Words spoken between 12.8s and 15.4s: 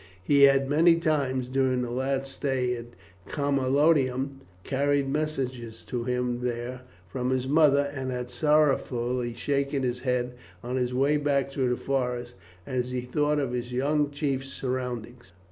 he thought of his young chief's surroundings.